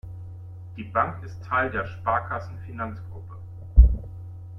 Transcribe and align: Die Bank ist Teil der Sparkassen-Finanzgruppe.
Die 0.77 0.83
Bank 0.83 1.21
ist 1.23 1.43
Teil 1.43 1.69
der 1.69 1.85
Sparkassen-Finanzgruppe. 1.85 3.37